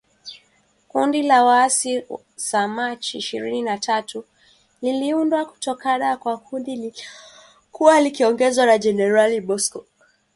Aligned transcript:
Kundi 0.91 1.19
la 1.23 1.43
waasi 1.43 2.05
sa 2.35 2.67
Machi 2.67 3.17
ishirini 3.17 3.61
na 3.61 3.77
tatu 3.77 4.25
liliundwa 4.81 5.45
kutoka 5.45 6.17
kwa 6.17 6.37
kundi 6.37 6.75
lililokuwa 6.75 8.01
likiongozwa 8.01 8.65
na 8.65 8.77
Jenerali 8.77 9.41
Bosco 9.41 9.79
Ntaganda 9.79 10.03